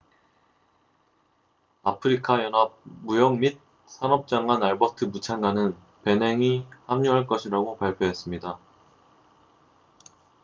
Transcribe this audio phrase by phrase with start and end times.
[1.83, 8.57] 아프리카 연합 무역 및 산업 장관 알버트 무찬가는 베냉이 합류할 것이라고 발표했습니다